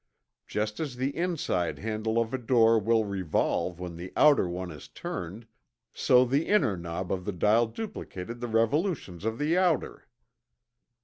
[0.47, 4.87] Just as the inside handle of a door will revolve when the outer one is
[4.87, 5.45] turned,
[5.93, 10.07] so the inner knob of the dial duplicated the revolutions of the outer.